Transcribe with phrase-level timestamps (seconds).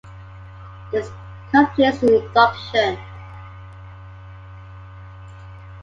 [0.91, 1.11] This
[1.51, 2.97] completes the induction.